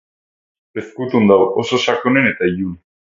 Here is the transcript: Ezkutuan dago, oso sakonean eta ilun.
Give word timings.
Ezkutuan 0.81 1.29
dago, 1.33 1.47
oso 1.65 1.79
sakonean 1.85 2.31
eta 2.35 2.49
ilun. 2.55 2.73